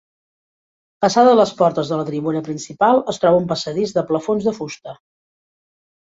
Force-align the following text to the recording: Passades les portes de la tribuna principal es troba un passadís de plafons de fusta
Passades 1.03 1.35
les 1.39 1.51
portes 1.59 1.91
de 1.93 1.99
la 1.99 2.05
tribuna 2.07 2.41
principal 2.47 3.03
es 3.15 3.21
troba 3.25 3.43
un 3.43 3.47
passadís 3.53 3.95
de 4.01 4.07
plafons 4.09 4.51
de 4.51 4.57
fusta 4.63 4.99